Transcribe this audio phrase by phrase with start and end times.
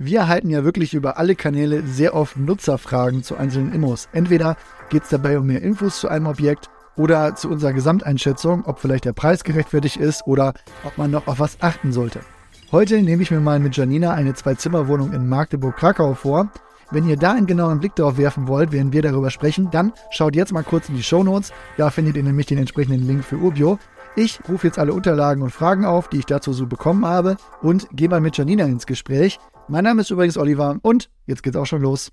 [0.00, 4.08] Wir erhalten ja wirklich über alle Kanäle sehr oft Nutzerfragen zu einzelnen Immos.
[4.12, 4.56] Entweder
[4.90, 9.06] geht es dabei um mehr Infos zu einem Objekt oder zu unserer Gesamteinschätzung, ob vielleicht
[9.06, 12.20] der Preis gerechtfertigt ist oder ob man noch auf was achten sollte.
[12.70, 16.48] Heute nehme ich mir mal mit Janina eine Zwei-Zimmer-Wohnung in Magdeburg-Krakau vor.
[16.92, 20.36] Wenn ihr da einen genauen Blick darauf werfen wollt, während wir darüber sprechen, dann schaut
[20.36, 21.52] jetzt mal kurz in die Show Notes.
[21.76, 23.80] Da findet ihr nämlich den entsprechenden Link für Urbio.
[24.14, 27.88] Ich rufe jetzt alle Unterlagen und Fragen auf, die ich dazu so bekommen habe und
[27.90, 29.40] gehe mal mit Janina ins Gespräch.
[29.70, 32.10] Mein Name ist übrigens Oliver und jetzt geht's auch schon los.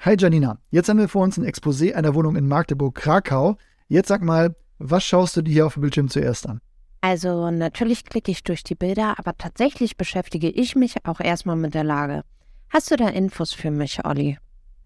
[0.00, 3.56] Hi Janina, jetzt haben wir vor uns ein Exposé einer Wohnung in Magdeburg-Krakau.
[3.88, 6.60] Jetzt sag mal, was schaust du dir hier auf dem Bildschirm zuerst an?
[7.00, 11.72] Also natürlich klicke ich durch die Bilder, aber tatsächlich beschäftige ich mich auch erstmal mit
[11.72, 12.22] der Lage.
[12.68, 14.36] Hast du da Infos für mich, Olli?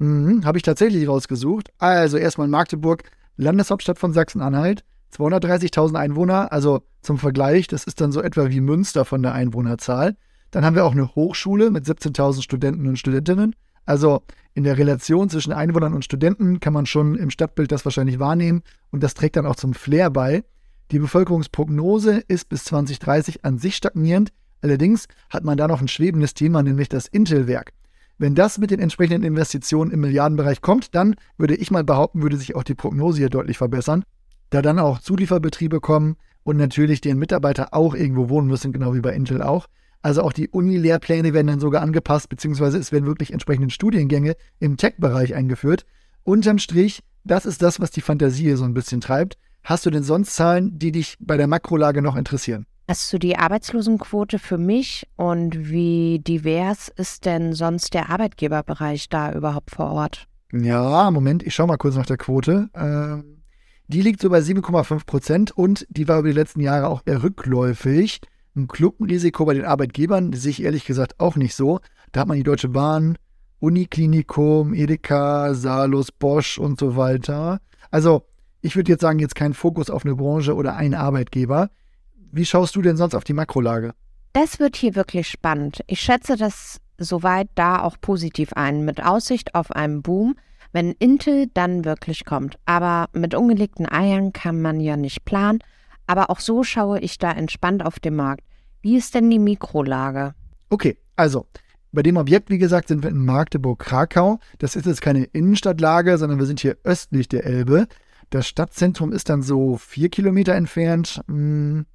[0.00, 1.70] Mhm, habe ich tatsächlich rausgesucht.
[1.78, 3.02] Also erstmal Magdeburg,
[3.36, 4.82] Landeshauptstadt von Sachsen-Anhalt,
[5.14, 10.16] 230.000 Einwohner, also zum Vergleich, das ist dann so etwa wie Münster von der Einwohnerzahl.
[10.50, 13.54] Dann haben wir auch eine Hochschule mit 17.000 Studenten und Studentinnen.
[13.84, 14.22] Also
[14.54, 18.62] in der Relation zwischen Einwohnern und Studenten kann man schon im Stadtbild das wahrscheinlich wahrnehmen
[18.90, 20.44] und das trägt dann auch zum Flair bei.
[20.92, 24.32] Die Bevölkerungsprognose ist bis 2030 an sich stagnierend.
[24.62, 27.72] Allerdings hat man da noch ein schwebendes Thema, nämlich das Intel-Werk.
[28.20, 32.36] Wenn das mit den entsprechenden Investitionen im Milliardenbereich kommt, dann würde ich mal behaupten, würde
[32.36, 34.04] sich auch die Prognose hier deutlich verbessern,
[34.50, 39.00] da dann auch Zulieferbetriebe kommen und natürlich deren Mitarbeiter auch irgendwo wohnen müssen, genau wie
[39.00, 39.68] bei Intel auch.
[40.02, 44.76] Also auch die Uni-Lehrpläne werden dann sogar angepasst, beziehungsweise es werden wirklich entsprechende Studiengänge im
[44.76, 45.86] Tech-Bereich eingeführt.
[46.22, 49.38] Unterm Strich, das ist das, was die Fantasie so ein bisschen treibt.
[49.64, 52.66] Hast du denn sonst Zahlen, die dich bei der Makrolage noch interessieren?
[52.90, 59.32] Hast du die Arbeitslosenquote für mich und wie divers ist denn sonst der Arbeitgeberbereich da
[59.32, 60.26] überhaupt vor Ort?
[60.52, 62.68] Ja, Moment, ich schaue mal kurz nach der Quote.
[62.74, 63.44] Ähm,
[63.86, 67.22] die liegt so bei 7,5 Prozent und die war über die letzten Jahre auch eher
[67.22, 68.22] rückläufig.
[68.56, 71.78] Ein Klumpenrisiko bei den Arbeitgebern sehe ich ehrlich gesagt auch nicht so.
[72.10, 73.18] Da hat man die Deutsche Bahn,
[73.60, 77.60] Uniklinikum, Edeka, Salus, Bosch und so weiter.
[77.92, 78.24] Also
[78.62, 81.70] ich würde jetzt sagen, jetzt kein Fokus auf eine Branche oder einen Arbeitgeber.
[82.32, 83.92] Wie schaust du denn sonst auf die Makrolage?
[84.32, 85.80] Das wird hier wirklich spannend.
[85.86, 90.36] Ich schätze das soweit da auch positiv ein, mit Aussicht auf einen Boom,
[90.72, 92.58] wenn Intel dann wirklich kommt.
[92.66, 95.58] Aber mit ungelegten Eiern kann man ja nicht planen.
[96.06, 98.44] Aber auch so schaue ich da entspannt auf den Markt.
[98.82, 100.34] Wie ist denn die Mikrolage?
[100.68, 101.46] Okay, also
[101.92, 104.38] bei dem Objekt, wie gesagt, sind wir in Magdeburg-Krakau.
[104.58, 107.88] Das ist jetzt keine Innenstadtlage, sondern wir sind hier östlich der Elbe.
[108.30, 111.20] Das Stadtzentrum ist dann so vier Kilometer entfernt.
[111.26, 111.86] Hm,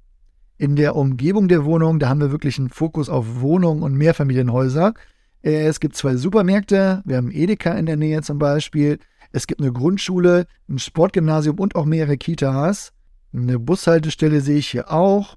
[0.58, 4.94] in der Umgebung der Wohnung, da haben wir wirklich einen Fokus auf Wohnungen und Mehrfamilienhäuser.
[5.42, 8.98] Äh, es gibt zwei Supermärkte, wir haben Edeka in der Nähe zum Beispiel.
[9.32, 12.92] Es gibt eine Grundschule, ein Sportgymnasium und auch mehrere Kitas.
[13.32, 15.36] Eine Bushaltestelle sehe ich hier auch.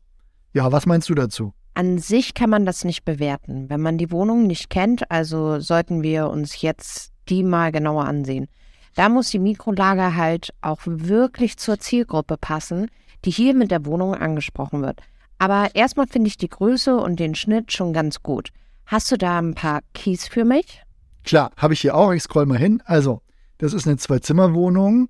[0.54, 1.54] Ja, was meinst du dazu?
[1.74, 3.70] An sich kann man das nicht bewerten.
[3.70, 8.48] Wenn man die Wohnung nicht kennt, also sollten wir uns jetzt die mal genauer ansehen.
[8.96, 12.90] Da muss die Mikrolage halt auch wirklich zur Zielgruppe passen,
[13.26, 15.02] die hier mit der Wohnung angesprochen wird.
[15.38, 18.50] Aber erstmal finde ich die Größe und den Schnitt schon ganz gut.
[18.86, 20.82] Hast du da ein paar Keys für mich?
[21.24, 22.12] Klar, habe ich hier auch.
[22.12, 22.82] Ich scroll mal hin.
[22.86, 23.22] Also,
[23.58, 25.10] das ist eine Zwei-Zimmer-Wohnung,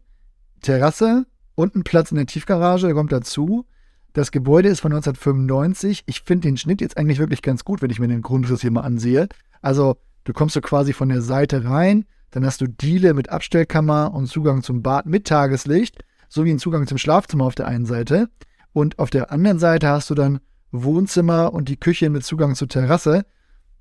[0.62, 1.26] Terrasse
[1.56, 3.66] und ein Platz in der Tiefgarage, der kommt dazu.
[4.14, 6.04] Das Gebäude ist von 1995.
[6.08, 8.72] Ich finde den Schnitt jetzt eigentlich wirklich ganz gut, wenn ich mir den Grundriss hier
[8.72, 9.28] mal ansehe.
[9.62, 14.14] Also, du kommst so quasi von der Seite rein, dann hast du Diele mit Abstellkammer
[14.14, 18.30] und Zugang zum Bad mit Tageslicht, sowie einen Zugang zum Schlafzimmer auf der einen Seite.
[18.72, 20.40] Und auf der anderen Seite hast du dann
[20.72, 23.26] Wohnzimmer und die Küche mit Zugang zur Terrasse.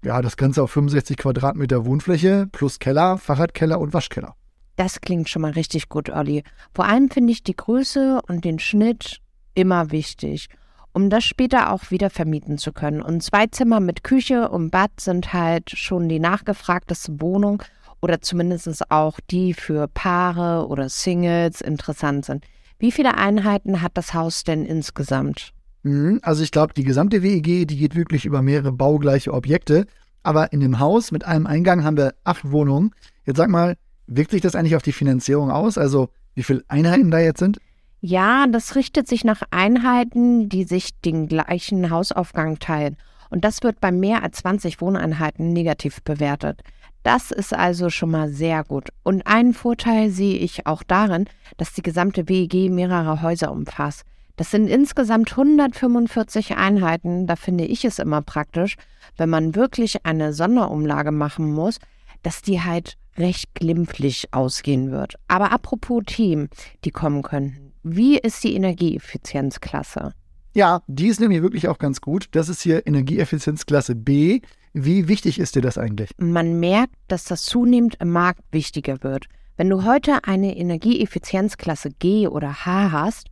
[0.03, 4.35] Ja, das Ganze auf 65 Quadratmeter Wohnfläche plus Keller, Fahrradkeller und Waschkeller.
[4.77, 6.45] Das klingt schon mal richtig gut, Olli.
[6.73, 9.21] Vor allem finde ich die Größe und den Schnitt
[9.55, 10.49] immer wichtig,
[10.93, 13.03] um das später auch wieder vermieten zu können.
[13.03, 17.63] Und zwei Zimmer mit Küche und Bad sind halt schon die nachgefragteste Wohnung
[18.01, 22.45] oder zumindest auch die für Paare oder Singles interessant sind.
[22.79, 25.53] Wie viele Einheiten hat das Haus denn insgesamt?
[25.83, 29.87] Mhm, also ich glaube, die gesamte WEG, die geht wirklich über mehrere baugleiche Objekte.
[30.23, 32.95] Aber in dem Haus mit einem Eingang haben wir acht Wohnungen.
[33.25, 35.79] Jetzt sag mal, wirkt sich das eigentlich auf die Finanzierung aus?
[35.79, 37.59] Also wie viele Einheiten da jetzt sind?
[38.01, 42.97] Ja, das richtet sich nach Einheiten, die sich den gleichen Hausaufgang teilen.
[43.31, 46.63] Und das wird bei mehr als 20 Wohneinheiten negativ bewertet.
[47.03, 48.89] Das ist also schon mal sehr gut.
[49.03, 54.03] Und einen Vorteil sehe ich auch darin, dass die gesamte WEG mehrere Häuser umfasst.
[54.37, 57.27] Das sind insgesamt 145 Einheiten.
[57.27, 58.77] Da finde ich es immer praktisch,
[59.17, 61.79] wenn man wirklich eine Sonderumlage machen muss,
[62.23, 65.15] dass die halt recht glimpflich ausgehen wird.
[65.27, 66.49] Aber apropos Themen,
[66.85, 67.73] die kommen könnten.
[67.83, 70.13] Wie ist die Energieeffizienzklasse?
[70.55, 72.29] Ja, die ist nämlich wirklich auch ganz gut.
[72.33, 74.41] Das ist hier Energieeffizienzklasse B.
[74.73, 76.11] Wie wichtig ist dir das eigentlich?
[76.19, 79.27] Man merkt, dass das zunehmend im Markt wichtiger wird.
[79.57, 83.27] Wenn du heute eine Energieeffizienzklasse G oder H hast,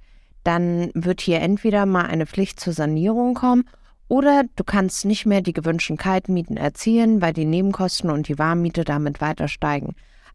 [0.45, 3.65] dann wird hier entweder mal eine Pflicht zur Sanierung kommen
[4.09, 8.85] oder du kannst nicht mehr die gewünschten Kaltmieten erzielen, weil die Nebenkosten und die Warmmiete
[8.85, 9.95] damit weiter steigen.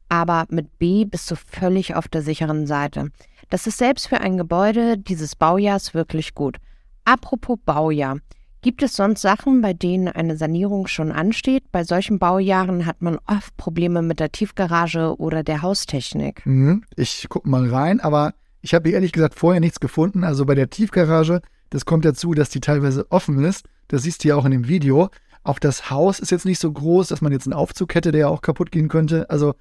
[0.10, 3.12] Aber mit B bist du völlig auf der sicheren Seite.
[3.50, 6.58] Das ist selbst für ein Gebäude dieses Baujahrs wirklich gut.
[7.06, 8.18] Apropos Baujahr.
[8.64, 11.64] Gibt es sonst Sachen, bei denen eine Sanierung schon ansteht?
[11.72, 16.46] Bei solchen Baujahren hat man oft Probleme mit der Tiefgarage oder der Haustechnik.
[16.46, 16.84] Mhm.
[16.96, 20.24] Ich gucke mal rein, aber ich habe ehrlich gesagt vorher nichts gefunden.
[20.24, 23.66] Also bei der Tiefgarage, das kommt dazu, dass die teilweise offen ist.
[23.88, 25.10] Das siehst du ja auch in dem Video.
[25.44, 28.22] Auch das Haus ist jetzt nicht so groß, dass man jetzt einen Aufzug hätte, der
[28.22, 29.28] ja auch kaputt gehen könnte.
[29.32, 29.56] Also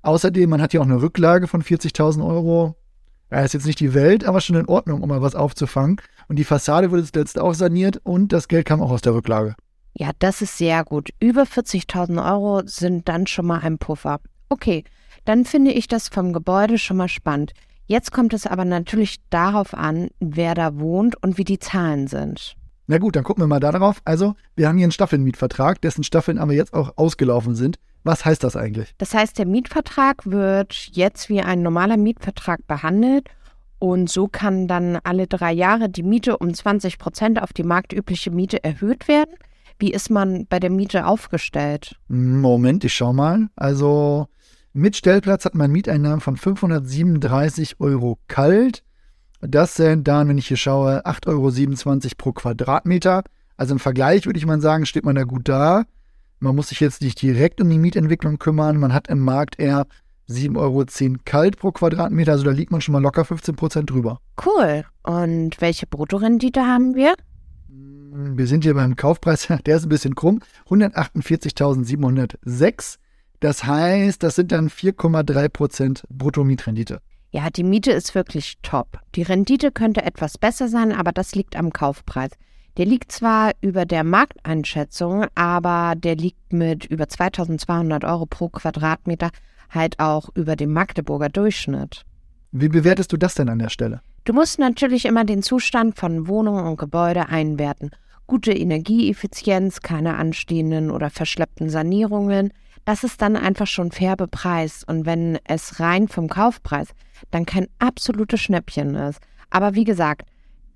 [0.00, 2.76] außerdem, man hat ja auch eine Rücklage von 40.000 Euro.
[3.30, 6.00] Ja, ist jetzt nicht die Welt, aber schon in Ordnung, um mal was aufzufangen.
[6.28, 9.54] Und die Fassade wurde zuletzt auch saniert und das Geld kam auch aus der Rücklage.
[9.94, 11.10] Ja, das ist sehr gut.
[11.20, 14.20] Über 40.000 Euro sind dann schon mal ein Puffer.
[14.48, 14.84] Okay,
[15.24, 17.52] dann finde ich das vom Gebäude schon mal spannend.
[17.86, 22.54] Jetzt kommt es aber natürlich darauf an, wer da wohnt und wie die Zahlen sind.
[22.86, 24.00] Na gut, dann gucken wir mal darauf.
[24.04, 27.78] Also, wir haben hier einen Staffelmietvertrag, dessen Staffeln aber jetzt auch ausgelaufen sind.
[28.08, 28.94] Was heißt das eigentlich?
[28.96, 33.28] Das heißt, der Mietvertrag wird jetzt wie ein normaler Mietvertrag behandelt
[33.78, 38.30] und so kann dann alle drei Jahre die Miete um 20 Prozent auf die marktübliche
[38.30, 39.34] Miete erhöht werden.
[39.78, 41.96] Wie ist man bei der Miete aufgestellt?
[42.08, 43.48] Moment, ich schau mal.
[43.56, 44.28] Also
[44.72, 48.84] mit Stellplatz hat man Mieteinnahmen von 537 Euro kalt.
[49.42, 53.22] Das sind dann, wenn ich hier schaue, 8,27 Euro pro Quadratmeter.
[53.58, 55.84] Also im Vergleich würde ich mal sagen, steht man da gut da.
[56.40, 58.78] Man muss sich jetzt nicht direkt um die Mietentwicklung kümmern.
[58.78, 59.86] Man hat im Markt eher
[60.28, 60.84] 7,10 Euro
[61.24, 64.20] kalt pro Quadratmeter, also da liegt man schon mal locker 15 Prozent drüber.
[64.44, 64.84] Cool.
[65.02, 67.14] Und welche Bruttorendite haben wir?
[67.68, 72.98] Hm, wir sind hier beim Kaufpreis, der ist ein bisschen krumm, 148.706.
[73.40, 77.00] Das heißt, das sind dann 4,3 Prozent Bruttomietrendite.
[77.30, 78.98] Ja, die Miete ist wirklich top.
[79.14, 82.32] Die Rendite könnte etwas besser sein, aber das liegt am Kaufpreis.
[82.78, 89.30] Der liegt zwar über der Markteinschätzung, aber der liegt mit über 2200 Euro pro Quadratmeter
[89.68, 92.04] halt auch über dem Magdeburger Durchschnitt.
[92.52, 94.00] Wie bewertest du das denn an der Stelle?
[94.24, 97.90] Du musst natürlich immer den Zustand von Wohnungen und Gebäude einwerten.
[98.28, 102.52] Gute Energieeffizienz, keine anstehenden oder verschleppten Sanierungen,
[102.84, 104.86] das ist dann einfach schon fair bepreist.
[104.88, 106.88] Und wenn es rein vom Kaufpreis
[107.32, 109.20] dann kein absolutes Schnäppchen ist.
[109.50, 110.28] Aber wie gesagt,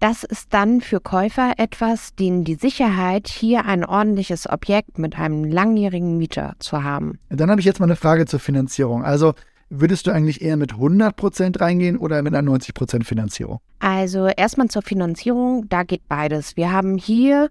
[0.02, 5.44] das ist dann für Käufer etwas, denen die Sicherheit, hier ein ordentliches Objekt mit einem
[5.44, 7.20] langjährigen Mieter zu haben.
[7.28, 9.04] Dann habe ich jetzt mal eine Frage zur Finanzierung.
[9.04, 9.34] Also
[9.70, 13.60] würdest du eigentlich eher mit 100% reingehen oder mit einer 90% Finanzierung?
[13.78, 16.56] Also erstmal zur Finanzierung, da geht beides.
[16.56, 17.48] Wir haben hier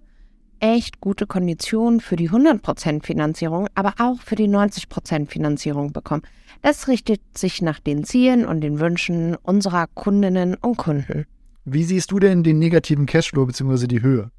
[0.60, 6.22] echt gute Konditionen für die 100% Finanzierung, aber auch für die 90% Finanzierung bekommen.
[6.60, 11.24] Das richtet sich nach den Zielen und den Wünschen unserer Kundinnen und Kunden.
[11.64, 13.86] Wie siehst du denn den negativen Cashflow bzw.
[13.86, 14.30] die Höhe?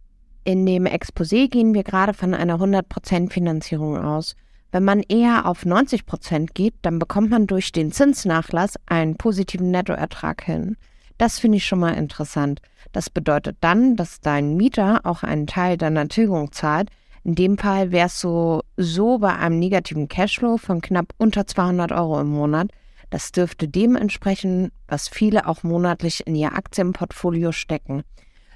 [0.44, 4.36] In dem Exposé gehen wir gerade von einer 100% Finanzierung aus.
[4.74, 10.44] Wenn man eher auf 90% geht, dann bekommt man durch den Zinsnachlass einen positiven Nettoertrag
[10.44, 10.76] hin.
[11.18, 12.60] Das finde ich schon mal interessant.
[12.92, 16.90] Das bedeutet dann, dass dein Mieter auch einen Teil deiner Tilgung zahlt.
[17.24, 22.20] In dem Fall wärst du so bei einem negativen Cashflow von knapp unter 200 Euro
[22.20, 22.72] im Monat,
[23.14, 28.02] das dürfte dementsprechend, was viele auch monatlich in ihr Aktienportfolio stecken.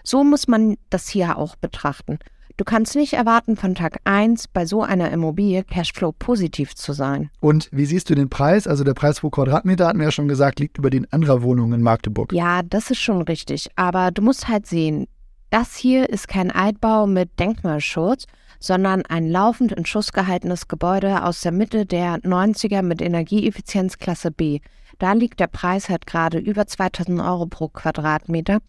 [0.03, 2.17] So muss man das hier auch betrachten.
[2.57, 7.29] Du kannst nicht erwarten, von Tag 1 bei so einer Immobilie Cashflow positiv zu sein.
[7.39, 8.65] Und wie siehst du den Preis?
[8.65, 11.73] Also der Preis pro Quadratmeter, hatten wir ja schon gesagt, liegt über den anderer Wohnungen
[11.73, 12.33] in Magdeburg.
[12.33, 13.69] Ja, das ist schon richtig.
[13.75, 15.07] Aber du musst halt sehen,
[15.49, 18.25] das hier ist kein Altbau mit Denkmalschutz,
[18.59, 24.59] sondern ein laufend in Schuss gehaltenes Gebäude aus der Mitte der 90er mit Energieeffizienzklasse B.
[24.99, 28.59] Da liegt der Preis halt gerade über 2000 Euro pro Quadratmeter.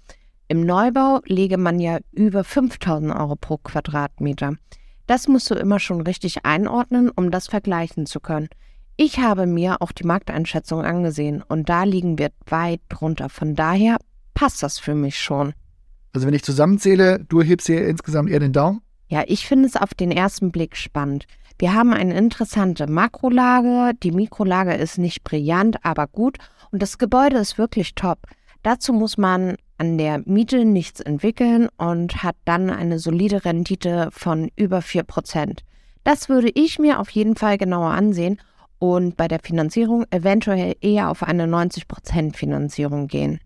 [0.47, 4.55] Im Neubau lege man ja über 5000 Euro pro Quadratmeter.
[5.07, 8.49] Das musst du immer schon richtig einordnen, um das vergleichen zu können.
[8.97, 13.29] Ich habe mir auch die Markteinschätzung angesehen und da liegen wir weit drunter.
[13.29, 13.97] Von daher
[14.35, 15.55] passt das für mich schon.
[16.13, 18.81] Also wenn ich zusammenzähle, du hebst hier insgesamt eher den Daumen?
[19.09, 21.27] Ja, ich finde es auf den ersten Blick spannend.
[21.59, 26.39] Wir haben eine interessante Makrolage, die Mikrolage ist nicht brillant, aber gut
[26.71, 28.19] und das Gebäude ist wirklich top.
[28.63, 34.51] Dazu muss man an der Miete nichts entwickeln und hat dann eine solide Rendite von
[34.57, 35.61] über 4%.
[36.05, 38.41] Das würde ich mir auf jeden Fall genauer ansehen
[38.79, 43.41] und bei der Finanzierung eventuell eher auf eine 90% Finanzierung gehen.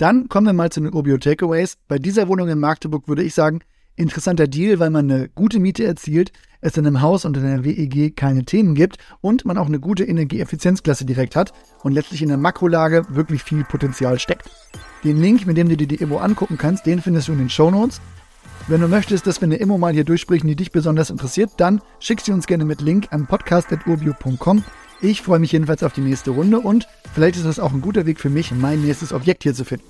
[0.00, 1.76] Dann kommen wir mal zu den Urbio Takeaways.
[1.86, 3.60] Bei dieser Wohnung in Magdeburg würde ich sagen,
[3.96, 7.64] interessanter Deal, weil man eine gute Miete erzielt, es in einem Haus und in der
[7.64, 11.52] WEG keine Themen gibt und man auch eine gute Energieeffizienzklasse direkt hat
[11.82, 14.48] und letztlich in der Makrolage wirklich viel Potenzial steckt.
[15.04, 17.50] Den Link, mit dem du dir die Immo angucken kannst, den findest du in den
[17.50, 18.00] Show Notes.
[18.68, 21.82] Wenn du möchtest, dass wir eine Immo mal hier durchsprechen, die dich besonders interessiert, dann
[21.98, 24.64] schick sie uns gerne mit Link an podcast.urbio.com.
[25.02, 28.04] Ich freue mich jedenfalls auf die nächste Runde und vielleicht ist das auch ein guter
[28.04, 29.86] Weg für mich, mein nächstes Objekt hier zu finden.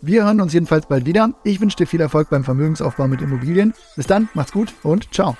[0.00, 1.32] Wir hören uns jedenfalls bald wieder.
[1.44, 3.74] Ich wünsche dir viel Erfolg beim Vermögensaufbau mit Immobilien.
[3.96, 5.36] Bis dann, macht's gut und ciao.